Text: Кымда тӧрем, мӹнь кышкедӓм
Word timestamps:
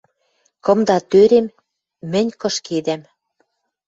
Кымда 0.65 0.97
тӧрем, 1.09 1.47
мӹнь 2.11 2.31
кышкедӓм 2.41 3.01